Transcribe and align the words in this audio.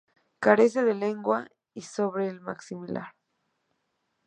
Carece 0.39 0.83
de 0.83 0.95
lengua 0.95 1.49
y 1.75 1.83
sobre 1.83 2.27
el 2.27 2.41
maxilar. 2.41 3.13